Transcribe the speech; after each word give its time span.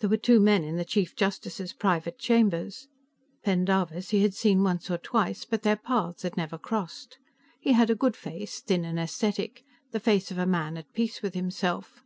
There 0.00 0.08
were 0.08 0.16
two 0.16 0.40
men 0.40 0.64
in 0.64 0.76
the 0.76 0.84
Chief 0.86 1.14
Justice's 1.14 1.74
private 1.74 2.18
chambers. 2.18 2.88
Pendarvis 3.44 4.08
he 4.08 4.22
had 4.22 4.32
seen 4.32 4.62
once 4.62 4.90
or 4.90 4.96
twice, 4.96 5.44
but 5.44 5.60
their 5.60 5.76
paths 5.76 6.22
had 6.22 6.38
never 6.38 6.56
crossed. 6.56 7.18
He 7.60 7.72
had 7.74 7.90
a 7.90 7.94
good 7.94 8.16
face, 8.16 8.62
thin 8.62 8.86
and 8.86 8.98
ascetic, 8.98 9.62
the 9.90 10.00
face 10.00 10.30
of 10.30 10.38
a 10.38 10.46
man 10.46 10.78
at 10.78 10.90
peace 10.94 11.20
with 11.20 11.34
himself. 11.34 12.02